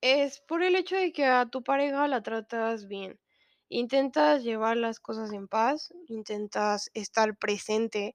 es 0.00 0.40
por 0.42 0.62
el 0.62 0.76
hecho 0.76 0.94
de 0.94 1.12
que 1.12 1.24
a 1.24 1.46
tu 1.46 1.64
pareja 1.64 2.06
la 2.06 2.22
tratas 2.22 2.86
bien? 2.86 3.18
Intentas 3.68 4.44
llevar 4.44 4.76
las 4.76 5.00
cosas 5.00 5.32
en 5.32 5.48
paz, 5.48 5.92
intentas 6.06 6.92
estar 6.94 7.36
presente, 7.36 8.14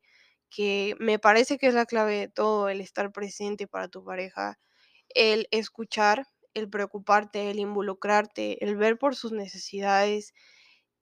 que 0.50 0.96
me 1.00 1.20
parece 1.20 1.58
que 1.58 1.68
es 1.68 1.74
la 1.74 1.86
clave 1.86 2.15
de 2.18 2.27
todo, 2.30 2.70
el 2.70 2.80
estar 2.80 3.12
presente 3.12 3.68
para 3.68 3.89
tu 3.89 4.06
pareja, 4.06 4.58
el 5.15 5.48
escuchar, 5.51 6.27
el 6.53 6.70
preocuparte, 6.70 7.51
el 7.51 7.60
involucrarte, 7.60 8.63
el 8.63 8.75
ver 8.75 8.98
por 8.98 9.15
sus 9.15 9.32
necesidades 9.32 10.34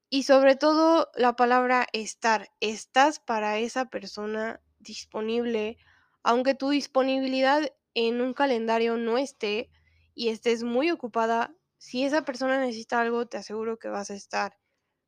y 0.10 0.24
sobre 0.24 0.56
todo 0.56 1.10
la 1.16 1.36
palabra 1.36 1.88
estar. 1.94 2.50
Estás 2.60 3.20
para 3.20 3.60
esa 3.60 3.86
persona 3.86 4.62
disponible, 4.80 5.78
aunque 6.24 6.56
tu 6.56 6.70
disponibilidad 6.70 7.72
en 7.94 8.22
un 8.22 8.34
calendario 8.34 8.98
no 8.98 9.18
esté 9.18 9.70
y 10.16 10.30
estés 10.30 10.64
muy 10.64 10.92
ocupada, 10.92 11.56
si 11.78 12.04
esa 12.04 12.24
persona 12.24 12.60
necesita 12.60 13.00
algo, 13.02 13.28
te 13.28 13.38
aseguro 13.38 13.78
que 13.80 13.88
vas 13.90 14.12
a 14.12 14.16
estar. 14.16 14.58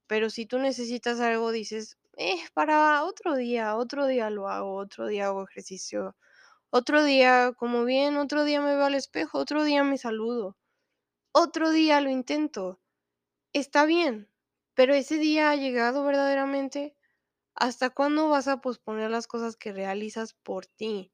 Pero 0.07 0.29
si 0.29 0.45
tú 0.45 0.59
necesitas 0.59 1.19
algo, 1.19 1.51
dices, 1.51 1.97
eh, 2.17 2.37
para 2.53 3.03
otro 3.03 3.35
día, 3.35 3.75
otro 3.75 4.07
día 4.07 4.29
lo 4.29 4.49
hago, 4.49 4.75
otro 4.75 5.07
día 5.07 5.27
hago 5.27 5.43
ejercicio, 5.43 6.15
otro 6.71 7.03
día 7.03 7.53
como 7.57 7.85
bien, 7.85 8.17
otro 8.17 8.45
día 8.45 8.61
me 8.61 8.75
veo 8.75 8.85
al 8.85 8.95
espejo, 8.95 9.39
otro 9.39 9.63
día 9.65 9.83
me 9.83 9.97
saludo, 9.99 10.57
otro 11.33 11.71
día 11.71 12.01
lo 12.01 12.09
intento. 12.09 12.79
Está 13.53 13.85
bien, 13.85 14.29
pero 14.75 14.93
ese 14.93 15.17
día 15.17 15.51
ha 15.51 15.55
llegado 15.55 16.03
verdaderamente. 16.05 16.95
¿Hasta 17.55 17.89
cuándo 17.91 18.29
vas 18.29 18.47
a 18.47 18.61
posponer 18.61 19.11
las 19.11 19.27
cosas 19.27 19.57
que 19.57 19.73
realizas 19.73 20.33
por 20.35 20.65
ti? 20.67 21.13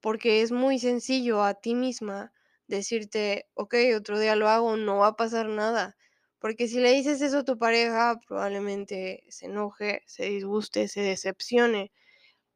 Porque 0.00 0.42
es 0.42 0.52
muy 0.52 0.78
sencillo 0.78 1.42
a 1.44 1.54
ti 1.54 1.74
misma 1.74 2.32
decirte, 2.68 3.48
ok, 3.54 3.74
otro 3.96 4.18
día 4.18 4.36
lo 4.36 4.48
hago, 4.48 4.76
no 4.76 4.98
va 4.98 5.08
a 5.08 5.16
pasar 5.16 5.48
nada. 5.48 5.96
Porque 6.40 6.68
si 6.68 6.80
le 6.80 6.92
dices 6.92 7.20
eso 7.22 7.38
a 7.40 7.44
tu 7.44 7.58
pareja, 7.58 8.20
probablemente 8.28 9.24
se 9.30 9.46
enoje, 9.46 10.02
se 10.06 10.26
disguste, 10.26 10.88
se 10.88 11.00
decepcione. 11.02 11.92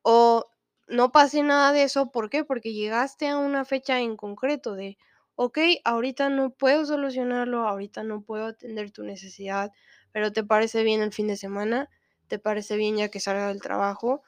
O 0.03 0.52
no 0.93 1.13
pase 1.13 1.43
nada 1.43 1.73
de 1.73 1.85
eso. 1.85 2.11
¿Por 2.13 2.31
qué? 2.31 2.45
Porque 2.45 2.73
llegaste 2.75 3.29
a 3.29 3.39
una 3.39 3.65
fecha 3.65 4.01
en 4.01 4.17
concreto 4.17 4.75
de, 4.75 4.99
ok, 5.37 5.59
ahorita 5.85 6.29
no 6.31 6.51
puedo 6.51 6.85
solucionarlo, 6.87 7.69
ahorita 7.69 8.05
no 8.05 8.23
puedo 8.23 8.47
atender 8.47 8.91
tu 8.93 9.03
necesidad, 9.05 9.73
pero 10.13 10.33
¿te 10.33 10.45
parece 10.45 10.85
bien 10.85 11.03
el 11.03 11.13
fin 11.13 11.29
de 11.29 11.37
semana? 11.37 11.91
¿Te 12.29 12.39
parece 12.39 12.77
bien 12.77 12.97
ya 12.99 13.09
que 13.11 13.21
salga 13.21 13.49
del 13.49 13.63
trabajo? 13.63 14.23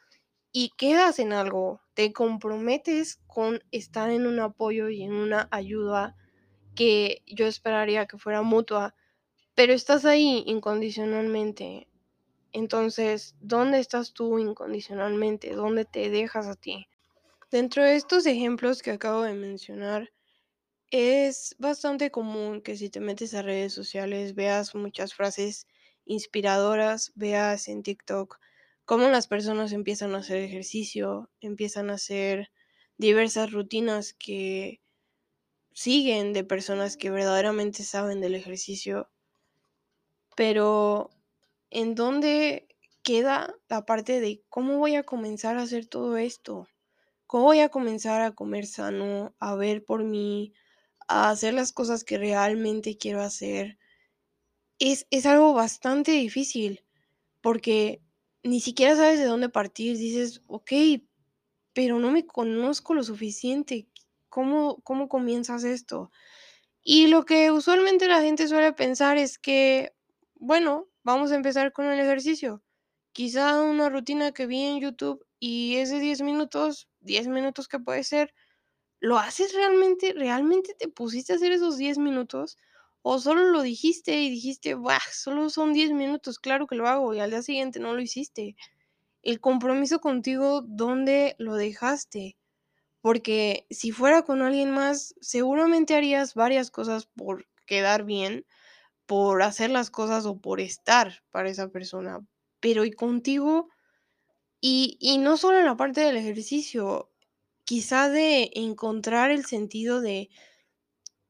Y 0.52 0.70
quedas 0.78 1.18
en 1.18 1.32
algo, 1.34 1.82
te 1.94 2.12
comprometes 2.14 3.20
con 3.26 3.62
estar 3.72 4.10
en 4.10 4.26
un 4.26 4.40
apoyo 4.40 4.88
y 4.88 5.02
en 5.02 5.12
una 5.12 5.48
ayuda 5.50 6.16
que 6.76 7.22
yo 7.26 7.46
esperaría 7.46 8.06
que 8.06 8.18
fuera 8.18 8.42
mutua, 8.42 8.94
pero 9.54 9.72
estás 9.74 10.04
ahí 10.06 10.44
incondicionalmente. 10.46 11.88
Entonces, 12.54 13.34
¿dónde 13.40 13.80
estás 13.80 14.14
tú 14.14 14.38
incondicionalmente? 14.38 15.54
¿Dónde 15.54 15.84
te 15.84 16.08
dejas 16.08 16.46
a 16.46 16.54
ti? 16.54 16.86
Dentro 17.50 17.82
de 17.84 17.96
estos 17.96 18.26
ejemplos 18.26 18.80
que 18.82 18.92
acabo 18.92 19.22
de 19.22 19.34
mencionar, 19.34 20.12
es 20.90 21.56
bastante 21.58 22.10
común 22.10 22.62
que 22.62 22.76
si 22.76 22.90
te 22.90 23.00
metes 23.00 23.34
a 23.34 23.42
redes 23.42 23.74
sociales 23.74 24.36
veas 24.36 24.74
muchas 24.74 25.14
frases 25.14 25.66
inspiradoras, 26.06 27.12
veas 27.16 27.68
en 27.68 27.82
TikTok 27.82 28.38
cómo 28.84 29.08
las 29.08 29.26
personas 29.26 29.72
empiezan 29.72 30.14
a 30.14 30.18
hacer 30.18 30.38
ejercicio, 30.38 31.30
empiezan 31.40 31.90
a 31.90 31.94
hacer 31.94 32.52
diversas 32.98 33.52
rutinas 33.52 34.14
que 34.14 34.80
siguen 35.72 36.32
de 36.32 36.44
personas 36.44 36.96
que 36.96 37.10
verdaderamente 37.10 37.82
saben 37.84 38.20
del 38.20 38.36
ejercicio, 38.36 39.10
pero 40.36 41.10
¿en 41.74 41.94
dónde 41.96 42.68
queda 43.02 43.54
la 43.68 43.84
parte 43.84 44.20
de 44.20 44.42
cómo 44.48 44.78
voy 44.78 44.94
a 44.94 45.02
comenzar 45.02 45.58
a 45.58 45.62
hacer 45.62 45.86
todo 45.86 46.16
esto? 46.16 46.68
¿Cómo 47.26 47.44
voy 47.44 47.60
a 47.60 47.68
comenzar 47.68 48.22
a 48.22 48.32
comer 48.32 48.66
sano, 48.66 49.34
a 49.40 49.56
ver 49.56 49.84
por 49.84 50.04
mí, 50.04 50.54
a 51.08 51.30
hacer 51.30 51.52
las 51.52 51.72
cosas 51.72 52.04
que 52.04 52.16
realmente 52.16 52.96
quiero 52.96 53.20
hacer? 53.22 53.78
Es, 54.78 55.06
es 55.10 55.26
algo 55.26 55.52
bastante 55.52 56.12
difícil 56.12 56.84
porque 57.40 58.00
ni 58.44 58.60
siquiera 58.60 58.94
sabes 58.94 59.18
de 59.18 59.26
dónde 59.26 59.48
partir. 59.48 59.98
Dices, 59.98 60.42
ok, 60.46 60.72
pero 61.72 61.98
no 61.98 62.12
me 62.12 62.24
conozco 62.24 62.94
lo 62.94 63.02
suficiente. 63.02 63.88
¿Cómo, 64.28 64.80
cómo 64.84 65.08
comienzas 65.08 65.64
esto? 65.64 66.12
Y 66.84 67.08
lo 67.08 67.24
que 67.24 67.50
usualmente 67.50 68.08
la 68.08 68.22
gente 68.22 68.46
suele 68.46 68.72
pensar 68.72 69.18
es 69.18 69.38
que, 69.38 69.94
bueno, 70.36 70.88
vamos 71.04 71.30
a 71.30 71.36
empezar 71.36 71.72
con 71.72 71.86
el 71.86 72.00
ejercicio. 72.00 72.62
Quizá 73.12 73.60
una 73.62 73.88
rutina 73.90 74.32
que 74.32 74.46
vi 74.46 74.62
en 74.64 74.80
YouTube 74.80 75.24
y 75.38 75.76
es 75.76 75.90
de 75.90 76.00
10 76.00 76.22
minutos, 76.22 76.88
10 77.00 77.28
minutos 77.28 77.68
que 77.68 77.78
puede 77.78 78.02
ser, 78.02 78.34
¿lo 79.00 79.18
haces 79.18 79.54
realmente? 79.54 80.14
¿Realmente 80.14 80.74
te 80.74 80.88
pusiste 80.88 81.32
a 81.32 81.36
hacer 81.36 81.52
esos 81.52 81.78
10 81.78 81.98
minutos? 81.98 82.58
¿O 83.02 83.20
solo 83.20 83.44
lo 83.50 83.62
dijiste 83.62 84.20
y 84.22 84.30
dijiste, 84.30 84.74
Buah, 84.74 84.98
solo 85.12 85.50
son 85.50 85.74
10 85.74 85.92
minutos, 85.92 86.38
claro 86.38 86.66
que 86.66 86.76
lo 86.76 86.88
hago 86.88 87.14
y 87.14 87.20
al 87.20 87.30
día 87.30 87.42
siguiente 87.42 87.80
no 87.80 87.94
lo 87.94 88.00
hiciste? 88.00 88.56
El 89.22 89.40
compromiso 89.40 90.00
contigo, 90.00 90.62
¿dónde 90.66 91.36
lo 91.38 91.54
dejaste? 91.54 92.36
Porque 93.02 93.66
si 93.70 93.92
fuera 93.92 94.22
con 94.22 94.42
alguien 94.42 94.70
más, 94.70 95.14
seguramente 95.20 95.94
harías 95.94 96.34
varias 96.34 96.70
cosas 96.70 97.06
por 97.06 97.46
quedar 97.66 98.04
bien, 98.04 98.46
por 99.06 99.42
hacer 99.42 99.70
las 99.70 99.90
cosas 99.90 100.26
o 100.26 100.40
por 100.40 100.60
estar 100.60 101.22
para 101.30 101.50
esa 101.50 101.68
persona. 101.68 102.20
Pero 102.60 102.84
y 102.84 102.92
contigo, 102.92 103.68
y, 104.60 104.96
y 105.00 105.18
no 105.18 105.36
solo 105.36 105.58
en 105.58 105.66
la 105.66 105.76
parte 105.76 106.00
del 106.02 106.16
ejercicio, 106.16 107.10
quizá 107.64 108.08
de 108.10 108.50
encontrar 108.54 109.30
el 109.30 109.44
sentido 109.46 110.00
de 110.00 110.30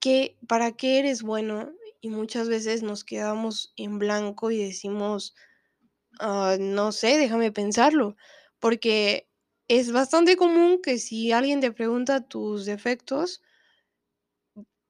qué, 0.01 0.37
para 0.49 0.73
qué 0.73 0.99
eres 0.99 1.23
bueno. 1.23 1.73
Y 2.01 2.11
muchas 2.11 2.49
veces 2.49 2.83
nos 2.83 3.03
quedamos 3.05 3.73
en 3.77 3.99
blanco 3.99 4.51
y 4.51 4.59
decimos, 4.63 5.35
ah, 6.21 6.57
no 6.61 6.93
sé, 6.93 7.19
déjame 7.19 7.53
pensarlo. 7.53 8.17
Porque 8.61 9.29
es 9.69 9.93
bastante 9.93 10.37
común 10.37 10.81
que 10.83 10.99
si 10.99 11.33
alguien 11.33 11.61
te 11.63 11.73
pregunta 11.73 12.29
tus 12.29 12.67
defectos, 12.67 13.43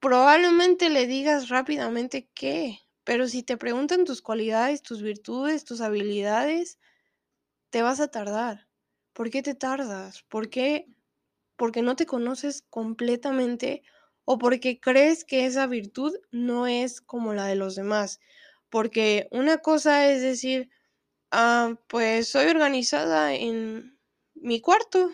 probablemente 0.04 0.90
le 0.90 1.06
digas 1.06 1.49
rápidamente 1.49 2.28
qué, 2.34 2.78
pero 3.04 3.26
si 3.26 3.42
te 3.42 3.56
preguntan 3.56 4.04
tus 4.04 4.20
cualidades, 4.20 4.82
tus 4.82 5.00
virtudes, 5.00 5.64
tus 5.64 5.80
habilidades, 5.80 6.78
te 7.70 7.80
vas 7.80 8.00
a 8.00 8.08
tardar. 8.08 8.68
¿Por 9.14 9.30
qué 9.30 9.42
te 9.42 9.54
tardas? 9.54 10.23
¿Por 10.25 10.50
qué? 10.50 10.88
Porque 11.56 11.80
no 11.80 11.96
te 11.96 12.04
conoces 12.04 12.66
completamente 12.68 13.82
o 14.26 14.37
porque 14.37 14.78
crees 14.78 15.25
que 15.25 15.46
esa 15.46 15.66
virtud 15.66 16.14
no 16.30 16.66
es 16.66 17.00
como 17.00 17.32
la 17.32 17.46
de 17.46 17.54
los 17.54 17.75
demás. 17.75 18.20
Porque 18.68 19.26
una 19.30 19.56
cosa 19.56 20.12
es 20.12 20.20
decir, 20.20 20.68
ah, 21.30 21.76
pues 21.88 22.28
soy 22.28 22.49
organizada 22.49 23.32
en 23.32 23.99
mi 24.34 24.61
cuarto 24.61 25.11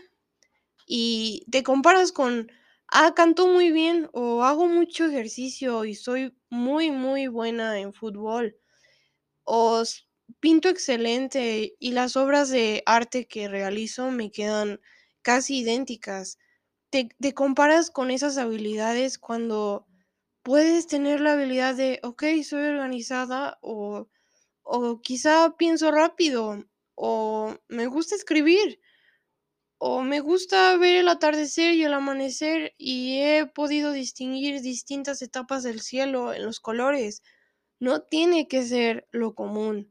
y 0.84 1.46
te 1.48 1.62
comparas 1.62 2.10
con, 2.10 2.50
ah, 2.92 3.12
canto 3.14 3.46
muy 3.48 3.70
bien 3.72 4.08
o 4.12 4.42
hago 4.44 4.66
mucho 4.68 5.06
ejercicio 5.06 5.84
y 5.84 5.94
soy 5.94 6.34
muy, 6.50 6.90
muy 6.90 7.26
buena 7.28 7.78
en 7.80 7.92
fútbol 7.94 8.56
o 9.44 9.82
pinto 10.40 10.68
excelente 10.68 11.74
y 11.78 11.92
las 11.92 12.16
obras 12.16 12.50
de 12.50 12.82
arte 12.86 13.26
que 13.28 13.48
realizo 13.48 14.10
me 14.10 14.30
quedan 14.30 14.80
casi 15.22 15.60
idénticas. 15.60 16.38
te, 16.90 17.08
comparas 17.34 17.90
con 17.90 18.10
esas 18.12 18.38
habilidades 18.38 19.18
cuando 19.18 19.86
puedes 20.42 20.86
tener 20.88 21.20
la 21.20 21.34
habilidad 21.34 21.74
de, 21.76 22.00
ok, 22.02 22.24
soy 22.44 22.62
organizada 22.64 23.58
o, 23.62 24.08
o 24.62 25.00
quizá 25.02 25.56
pienso 25.58 25.90
rápido 25.92 26.64
o 26.96 27.56
me 27.68 27.86
gusta 27.86 28.14
escribir 28.16 28.80
o 29.82 30.02
me 30.02 30.20
gusta 30.20 30.76
ver 30.76 30.96
el 30.96 31.08
atardecer 31.08 31.72
y 31.72 31.84
el 31.84 31.94
amanecer 31.94 32.74
y 32.76 33.22
he 33.22 33.46
podido 33.46 33.92
distinguir 33.92 34.60
distintas 34.60 35.22
etapas 35.22 35.62
del 35.62 35.80
cielo 35.80 36.34
en 36.34 36.44
los 36.44 36.60
colores. 36.60 37.22
No 37.78 38.02
tiene 38.02 38.46
que 38.46 38.62
ser 38.62 39.08
lo 39.10 39.34
común, 39.34 39.90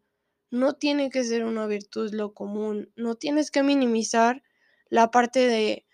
no 0.51 0.73
tiene 0.73 1.09
que 1.09 1.23
ser 1.23 1.43
una 1.43 1.65
virtud 1.65 2.13
lo 2.13 2.35
común, 2.35 2.93
no 2.95 3.15
tienes 3.15 3.49
que 3.49 3.63
minimizar 3.63 4.43
la 4.89 5.09
parte 5.09 5.47
de 5.47 5.87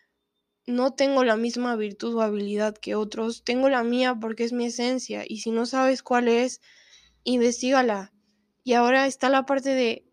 no 0.67 0.93
tengo 0.93 1.23
la 1.23 1.37
misma 1.37 1.77
virtud 1.77 2.15
o 2.15 2.21
habilidad 2.21 2.75
que 2.75 2.95
otros, 2.95 3.45
tengo 3.45 3.69
la 3.69 3.83
mía 3.83 4.17
porque 4.19 4.43
es 4.43 4.51
mi 4.51 4.65
esencia 4.65 5.23
y 5.25 5.39
si 5.39 5.51
no 5.51 5.65
sabes 5.65 6.03
cuál 6.03 6.27
es, 6.27 6.59
investigala. 7.23 8.11
Y 8.65 8.73
ahora 8.73 9.07
está 9.07 9.29
la 9.29 9.45
parte 9.45 9.69
de, 9.69 10.05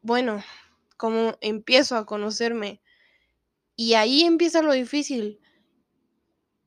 bueno, 0.00 0.42
como 0.96 1.36
empiezo 1.42 1.94
a 1.96 2.06
conocerme. 2.06 2.80
Y 3.80 3.94
ahí 3.94 4.24
empieza 4.24 4.60
lo 4.60 4.72
difícil. 4.72 5.40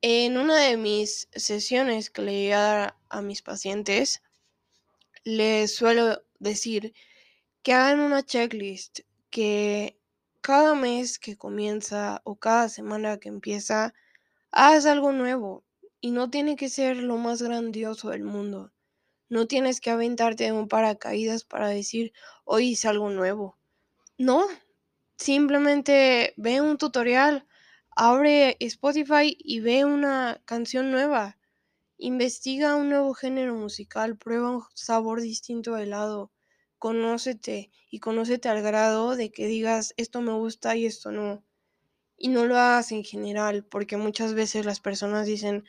En 0.00 0.38
una 0.38 0.56
de 0.56 0.78
mis 0.78 1.28
sesiones 1.34 2.08
que 2.08 2.22
le 2.22 2.32
voy 2.32 2.52
a 2.52 2.60
dar 2.60 2.96
a 3.10 3.20
mis 3.20 3.42
pacientes, 3.42 4.22
les 5.22 5.74
suelo 5.74 6.22
decir 6.38 6.94
que 7.62 7.74
hagan 7.74 8.00
una 8.00 8.22
checklist, 8.22 9.00
que 9.28 10.00
cada 10.40 10.74
mes 10.74 11.18
que 11.18 11.36
comienza 11.36 12.22
o 12.24 12.36
cada 12.36 12.70
semana 12.70 13.18
que 13.18 13.28
empieza, 13.28 13.92
haz 14.50 14.86
algo 14.86 15.12
nuevo. 15.12 15.66
Y 16.00 16.12
no 16.12 16.30
tiene 16.30 16.56
que 16.56 16.70
ser 16.70 16.96
lo 16.96 17.18
más 17.18 17.42
grandioso 17.42 18.08
del 18.08 18.24
mundo. 18.24 18.72
No 19.28 19.46
tienes 19.46 19.82
que 19.82 19.90
aventarte 19.90 20.44
de 20.44 20.52
un 20.52 20.66
paracaídas 20.66 21.44
para 21.44 21.68
decir, 21.68 22.14
hoy 22.46 22.70
hice 22.70 22.88
algo 22.88 23.10
nuevo. 23.10 23.58
No, 24.16 24.46
simplemente 25.22 26.34
ve 26.36 26.60
un 26.60 26.78
tutorial, 26.78 27.46
abre 27.96 28.56
Spotify 28.60 29.36
y 29.38 29.60
ve 29.60 29.84
una 29.84 30.42
canción 30.46 30.90
nueva. 30.92 31.38
Investiga 31.98 32.76
un 32.76 32.90
nuevo 32.90 33.14
género 33.14 33.54
musical, 33.56 34.18
prueba 34.18 34.50
un 34.50 34.62
sabor 34.74 35.20
distinto 35.22 35.74
de 35.74 35.84
helado, 35.84 36.32
conócete 36.78 37.72
y 37.90 38.00
conócete 38.00 38.48
al 38.50 38.62
grado 38.62 39.16
de 39.16 39.32
que 39.32 39.46
digas 39.46 39.94
esto 39.98 40.20
me 40.22 40.32
gusta 40.34 40.76
y 40.76 40.86
esto 40.86 41.12
no. 41.12 41.44
Y 42.16 42.28
no 42.28 42.46
lo 42.46 42.56
hagas 42.58 42.92
en 42.92 43.04
general, 43.04 43.64
porque 43.66 43.96
muchas 43.98 44.34
veces 44.34 44.64
las 44.66 44.80
personas 44.80 45.26
dicen, 45.26 45.64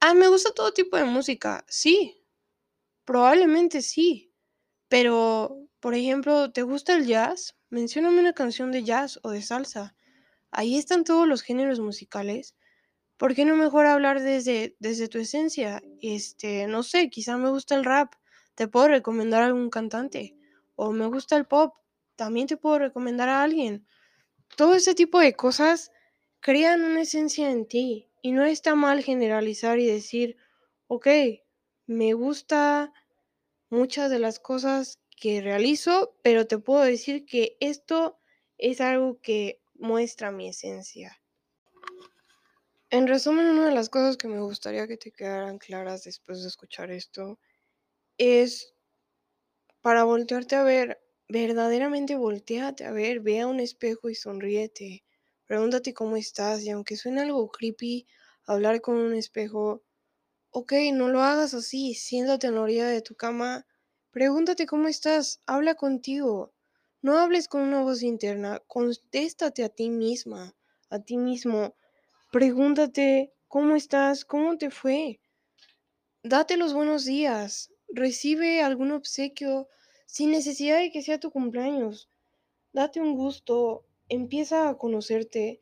ah, 0.00 0.14
me 0.14 0.28
gusta 0.28 0.52
todo 0.54 0.72
tipo 0.74 0.96
de 0.98 1.04
música. 1.04 1.64
Sí, 1.68 2.24
probablemente 3.04 3.82
sí, 3.82 4.32
pero, 4.88 5.58
por 5.80 5.94
ejemplo, 5.94 6.52
¿te 6.52 6.62
gusta 6.62 6.94
el 6.96 7.06
jazz? 7.06 7.56
Mencióname 7.72 8.20
una 8.20 8.34
canción 8.34 8.70
de 8.70 8.84
jazz 8.84 9.18
o 9.22 9.30
de 9.30 9.40
salsa. 9.40 9.94
Ahí 10.50 10.76
están 10.76 11.04
todos 11.04 11.26
los 11.26 11.40
géneros 11.40 11.80
musicales. 11.80 12.54
¿Por 13.16 13.34
qué 13.34 13.46
no 13.46 13.56
mejor 13.56 13.86
hablar 13.86 14.20
desde, 14.20 14.76
desde 14.78 15.08
tu 15.08 15.18
esencia? 15.18 15.82
Este, 16.02 16.66
no 16.66 16.82
sé, 16.82 17.08
quizá 17.08 17.38
me 17.38 17.48
gusta 17.48 17.74
el 17.74 17.86
rap, 17.86 18.12
te 18.56 18.68
puedo 18.68 18.88
recomendar 18.88 19.42
a 19.42 19.46
algún 19.46 19.70
cantante. 19.70 20.36
O 20.74 20.92
me 20.92 21.06
gusta 21.06 21.38
el 21.38 21.46
pop, 21.46 21.74
también 22.14 22.46
te 22.46 22.58
puedo 22.58 22.78
recomendar 22.78 23.30
a 23.30 23.42
alguien. 23.42 23.86
Todo 24.54 24.74
ese 24.74 24.94
tipo 24.94 25.18
de 25.18 25.32
cosas 25.32 25.92
crean 26.40 26.82
una 26.82 27.00
esencia 27.00 27.50
en 27.50 27.66
ti. 27.66 28.10
Y 28.20 28.32
no 28.32 28.44
está 28.44 28.74
mal 28.74 29.02
generalizar 29.02 29.78
y 29.78 29.86
decir, 29.86 30.36
ok, 30.88 31.08
me 31.86 32.12
gusta 32.12 32.92
muchas 33.70 34.10
de 34.10 34.18
las 34.18 34.40
cosas 34.40 35.01
que 35.22 35.40
realizo, 35.40 36.18
pero 36.24 36.48
te 36.48 36.58
puedo 36.58 36.82
decir 36.82 37.24
que 37.24 37.56
esto 37.60 38.18
es 38.58 38.80
algo 38.80 39.20
que 39.20 39.62
muestra 39.74 40.32
mi 40.32 40.48
esencia. 40.48 41.22
En 42.90 43.06
resumen, 43.06 43.46
una 43.46 43.66
de 43.66 43.72
las 43.72 43.88
cosas 43.88 44.16
que 44.16 44.26
me 44.26 44.40
gustaría 44.40 44.88
que 44.88 44.96
te 44.96 45.12
quedaran 45.12 45.58
claras 45.58 46.02
después 46.02 46.42
de 46.42 46.48
escuchar 46.48 46.90
esto 46.90 47.38
es 48.18 48.74
para 49.80 50.02
voltearte 50.02 50.56
a 50.56 50.64
ver, 50.64 51.00
verdaderamente 51.28 52.16
volteate 52.16 52.84
a 52.84 52.90
ver, 52.90 53.20
ve 53.20 53.42
a 53.42 53.46
un 53.46 53.60
espejo 53.60 54.10
y 54.10 54.16
sonríete. 54.16 55.04
Pregúntate 55.46 55.94
cómo 55.94 56.16
estás 56.16 56.64
y 56.64 56.70
aunque 56.70 56.96
suene 56.96 57.20
algo 57.20 57.48
creepy, 57.48 58.08
hablar 58.44 58.80
con 58.80 58.96
un 58.96 59.14
espejo, 59.14 59.84
ok, 60.50 60.72
no 60.92 61.06
lo 61.06 61.22
hagas 61.22 61.54
así, 61.54 61.94
siéntate 61.94 62.48
en 62.48 62.56
la 62.56 62.62
orilla 62.62 62.88
de 62.88 63.02
tu 63.02 63.14
cama, 63.14 63.68
pregúntate 64.12 64.66
cómo 64.66 64.88
estás, 64.88 65.40
habla 65.46 65.74
contigo. 65.74 66.52
No 67.00 67.18
hables 67.18 67.48
con 67.48 67.62
una 67.62 67.82
voz 67.82 68.02
interna, 68.02 68.60
contéstate 68.68 69.64
a 69.64 69.68
ti 69.68 69.90
misma, 69.90 70.54
a 70.88 71.00
ti 71.00 71.16
mismo. 71.16 71.74
Pregúntate 72.30 73.32
cómo 73.48 73.74
estás, 73.74 74.24
cómo 74.24 74.56
te 74.56 74.70
fue. 74.70 75.20
Date 76.22 76.56
los 76.56 76.74
buenos 76.74 77.04
días. 77.04 77.72
Recibe 77.88 78.62
algún 78.62 78.92
obsequio 78.92 79.68
sin 80.06 80.30
necesidad 80.30 80.78
de 80.78 80.92
que 80.92 81.02
sea 81.02 81.18
tu 81.18 81.30
cumpleaños. 81.30 82.08
Date 82.72 83.00
un 83.00 83.16
gusto. 83.16 83.84
Empieza 84.08 84.68
a 84.68 84.78
conocerte. 84.78 85.60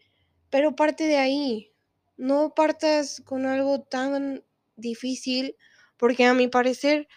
Pero 0.51 0.77
parte 0.77 1.05
de 1.05 1.17
ahí. 1.17 1.73
No 2.17 2.53
partas 2.55 3.23
con 3.25 3.47
algo 3.47 3.81
tan 3.81 4.45
difícil. 4.77 5.57
Porque 5.97 6.25
a 6.25 6.35
mi 6.35 6.49
parecer, 6.49 7.09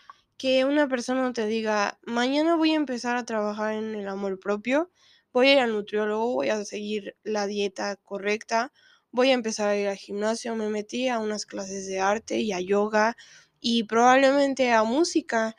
que 0.43 0.65
una 0.65 0.89
persona 0.89 1.31
te 1.31 1.45
diga, 1.47 1.99
mañana 2.05 2.57
voy 2.57 2.71
a 2.73 2.75
empezar 2.75 3.15
a 3.15 3.23
trabajar 3.23 3.75
en 3.75 3.95
el 3.95 4.09
amor 4.09 4.41
propio, 4.41 4.91
voy 5.31 5.47
a 5.47 5.53
ir 5.53 5.59
al 5.59 5.71
nutriólogo, 5.71 6.33
voy 6.33 6.49
a 6.49 6.65
seguir 6.65 7.15
la 7.23 7.47
dieta 7.47 7.95
correcta, 7.95 8.73
voy 9.09 9.29
a 9.29 9.35
empezar 9.35 9.69
a 9.69 9.77
ir 9.77 9.87
al 9.87 9.95
gimnasio, 9.95 10.53
me 10.57 10.67
metí 10.67 11.07
a 11.07 11.19
unas 11.19 11.45
clases 11.45 11.87
de 11.87 12.01
arte 12.01 12.41
y 12.41 12.51
a 12.51 12.59
yoga 12.59 13.15
y 13.61 13.85
probablemente 13.85 14.73
a 14.73 14.83
música 14.83 15.55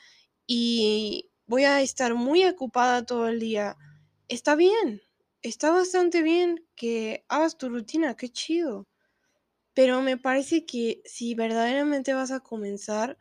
y 0.46 1.30
voy 1.46 1.64
a 1.64 1.80
estar 1.80 2.14
muy 2.14 2.44
ocupada 2.44 3.06
todo 3.06 3.28
el 3.28 3.40
día. 3.40 3.78
Está 4.28 4.54
bien, 4.54 5.00
está 5.40 5.70
bastante 5.70 6.20
bien 6.20 6.62
que 6.76 7.24
hagas 7.28 7.56
tu 7.56 7.70
rutina, 7.70 8.16
qué 8.16 8.28
chido. 8.28 8.86
Pero 9.74 10.02
me 10.02 10.16
parece 10.16 10.66
que 10.66 11.00
si 11.04 11.34
verdaderamente 11.34 12.14
vas 12.14 12.30
a 12.32 12.40
comenzar, 12.40 13.16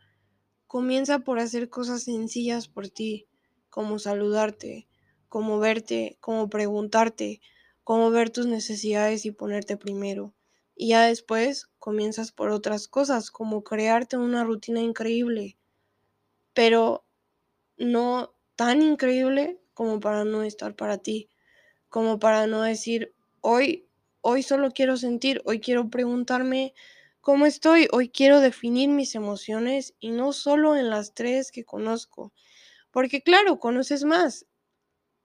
comienza 0.74 1.20
por 1.20 1.38
hacer 1.38 1.70
cosas 1.70 2.02
sencillas 2.02 2.66
por 2.66 2.88
ti, 2.88 3.28
como 3.70 4.00
saludarte, 4.00 4.88
como 5.28 5.60
verte, 5.60 6.18
como 6.18 6.50
preguntarte, 6.50 7.40
cómo 7.84 8.10
ver 8.10 8.30
tus 8.30 8.46
necesidades 8.46 9.24
y 9.24 9.30
ponerte 9.30 9.76
primero. 9.76 10.34
Y 10.74 10.88
ya 10.88 11.06
después 11.06 11.70
comienzas 11.78 12.32
por 12.32 12.50
otras 12.50 12.88
cosas, 12.88 13.30
como 13.30 13.62
crearte 13.62 14.16
una 14.16 14.42
rutina 14.42 14.80
increíble, 14.80 15.56
pero 16.54 17.04
no 17.76 18.34
tan 18.56 18.82
increíble 18.82 19.60
como 19.74 20.00
para 20.00 20.24
no 20.24 20.42
estar 20.42 20.74
para 20.74 20.98
ti, 20.98 21.30
como 21.88 22.18
para 22.18 22.48
no 22.48 22.62
decir, 22.62 23.14
hoy, 23.42 23.86
hoy 24.22 24.42
solo 24.42 24.72
quiero 24.72 24.96
sentir, 24.96 25.40
hoy 25.44 25.60
quiero 25.60 25.88
preguntarme 25.88 26.74
cómo 27.24 27.46
estoy, 27.46 27.88
hoy 27.90 28.10
quiero 28.10 28.40
definir 28.40 28.90
mis 28.90 29.14
emociones 29.14 29.94
y 29.98 30.10
no 30.10 30.34
solo 30.34 30.76
en 30.76 30.90
las 30.90 31.14
tres 31.14 31.50
que 31.50 31.64
conozco, 31.64 32.34
porque 32.90 33.22
claro, 33.22 33.58
conoces 33.58 34.04
más, 34.04 34.46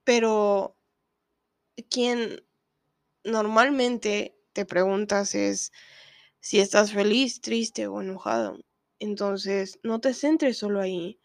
pero 0.02 0.78
quien 1.90 2.42
normalmente 3.22 4.34
te 4.54 4.64
preguntas 4.64 5.34
es 5.34 5.72
si 6.40 6.58
estás 6.58 6.92
feliz, 6.92 7.42
triste 7.42 7.86
o 7.86 8.00
enojado. 8.00 8.58
Entonces, 8.98 9.78
no 9.82 10.00
te 10.00 10.14
centres 10.14 10.56
solo 10.56 10.80
ahí. 10.80 11.20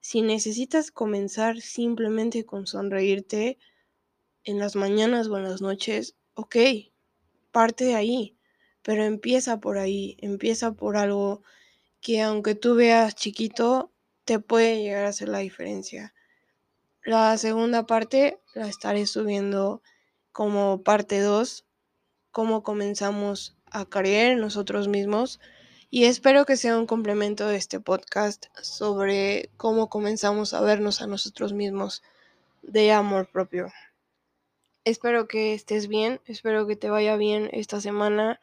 Si 0.00 0.20
necesitas 0.20 0.90
comenzar 0.90 1.62
simplemente 1.62 2.44
con 2.44 2.66
sonreírte 2.66 3.58
en 4.44 4.58
las 4.58 4.76
mañanas 4.76 5.28
o 5.28 5.38
en 5.38 5.44
las 5.44 5.62
noches, 5.62 6.16
ok, 6.34 6.56
parte 7.50 7.86
de 7.86 7.94
ahí, 7.94 8.37
pero 8.82 9.04
empieza 9.04 9.60
por 9.60 9.78
ahí, 9.78 10.16
empieza 10.20 10.72
por 10.72 10.96
algo 10.96 11.42
que 12.00 12.22
aunque 12.22 12.54
tú 12.54 12.74
veas 12.74 13.14
chiquito, 13.14 13.92
te 14.24 14.38
puede 14.38 14.82
llegar 14.82 15.04
a 15.06 15.08
hacer 15.08 15.28
la 15.28 15.38
diferencia. 15.38 16.14
La 17.02 17.36
segunda 17.38 17.86
parte 17.86 18.40
la 18.54 18.68
estaré 18.68 19.06
subiendo 19.06 19.82
como 20.32 20.82
parte 20.82 21.20
2, 21.20 21.64
cómo 22.30 22.62
comenzamos 22.62 23.56
a 23.66 23.84
creer 23.84 24.32
en 24.32 24.40
nosotros 24.40 24.88
mismos 24.88 25.40
y 25.90 26.04
espero 26.04 26.44
que 26.44 26.58
sea 26.58 26.76
un 26.76 26.86
complemento 26.86 27.48
de 27.48 27.56
este 27.56 27.80
podcast 27.80 28.46
sobre 28.60 29.50
cómo 29.56 29.88
comenzamos 29.88 30.52
a 30.52 30.60
vernos 30.60 31.00
a 31.00 31.06
nosotros 31.06 31.54
mismos 31.54 32.02
de 32.60 32.92
amor 32.92 33.30
propio. 33.30 33.72
Espero 34.84 35.28
que 35.28 35.54
estés 35.54 35.88
bien, 35.88 36.20
espero 36.26 36.66
que 36.66 36.76
te 36.76 36.90
vaya 36.90 37.16
bien 37.16 37.48
esta 37.52 37.80
semana. 37.80 38.38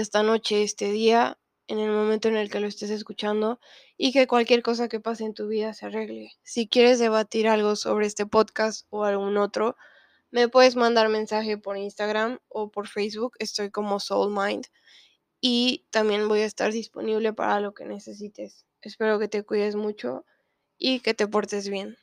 Esta 0.00 0.22
noche, 0.22 0.62
este 0.62 0.90
día, 0.90 1.38
en 1.66 1.78
el 1.78 1.90
momento 1.90 2.28
en 2.28 2.36
el 2.36 2.50
que 2.50 2.60
lo 2.60 2.66
estés 2.66 2.90
escuchando 2.90 3.60
y 3.96 4.12
que 4.12 4.26
cualquier 4.26 4.62
cosa 4.62 4.88
que 4.88 5.00
pase 5.00 5.24
en 5.24 5.34
tu 5.34 5.48
vida 5.48 5.74
se 5.74 5.86
arregle. 5.86 6.32
Si 6.42 6.68
quieres 6.68 6.98
debatir 6.98 7.48
algo 7.48 7.76
sobre 7.76 8.06
este 8.06 8.24
podcast 8.24 8.86
o 8.90 9.04
algún 9.04 9.36
otro, 9.36 9.76
me 10.30 10.48
puedes 10.48 10.76
mandar 10.76 11.08
mensaje 11.08 11.58
por 11.58 11.76
Instagram 11.76 12.38
o 12.48 12.70
por 12.70 12.88
Facebook, 12.88 13.34
estoy 13.38 13.70
como 13.70 13.98
Soulmind 14.00 14.66
y 15.40 15.86
también 15.90 16.28
voy 16.28 16.40
a 16.40 16.46
estar 16.46 16.72
disponible 16.72 17.32
para 17.32 17.60
lo 17.60 17.74
que 17.74 17.84
necesites. 17.84 18.66
Espero 18.82 19.18
que 19.18 19.28
te 19.28 19.44
cuides 19.44 19.74
mucho 19.76 20.24
y 20.78 21.00
que 21.00 21.14
te 21.14 21.26
portes 21.26 21.68
bien. 21.68 21.96